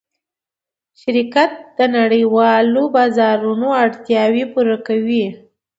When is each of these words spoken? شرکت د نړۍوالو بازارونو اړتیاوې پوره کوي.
شرکت 1.01 1.51
د 1.77 1.79
نړۍوالو 1.97 2.83
بازارونو 2.95 3.67
اړتیاوې 3.83 4.43
پوره 4.53 4.77
کوي. 4.87 5.25